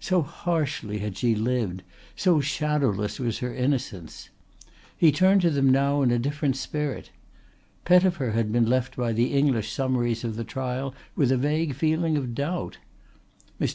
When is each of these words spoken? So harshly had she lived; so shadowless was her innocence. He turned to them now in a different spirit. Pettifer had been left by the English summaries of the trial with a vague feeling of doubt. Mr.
So 0.00 0.20
harshly 0.20 0.98
had 0.98 1.16
she 1.16 1.34
lived; 1.34 1.82
so 2.14 2.42
shadowless 2.42 3.18
was 3.18 3.38
her 3.38 3.54
innocence. 3.54 4.28
He 4.94 5.10
turned 5.10 5.40
to 5.40 5.50
them 5.50 5.70
now 5.70 6.02
in 6.02 6.10
a 6.10 6.18
different 6.18 6.56
spirit. 6.58 7.08
Pettifer 7.86 8.32
had 8.32 8.52
been 8.52 8.66
left 8.68 8.98
by 8.98 9.14
the 9.14 9.32
English 9.32 9.72
summaries 9.72 10.24
of 10.24 10.36
the 10.36 10.44
trial 10.44 10.94
with 11.16 11.32
a 11.32 11.38
vague 11.38 11.72
feeling 11.74 12.18
of 12.18 12.34
doubt. 12.34 12.76
Mr. 13.58 13.66